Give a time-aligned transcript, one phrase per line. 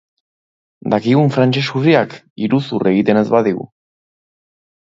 [0.93, 2.17] Dakigun frantses urriak
[2.47, 3.71] iruzur egiten ez badigu.